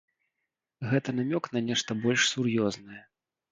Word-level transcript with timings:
Гэта 0.93 1.09
намёк 1.19 1.51
на 1.59 1.63
нешта 1.69 1.99
больш 2.07 2.27
сур'ёзнае. 2.33 3.01